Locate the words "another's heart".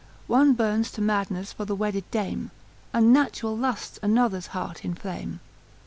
4.01-4.83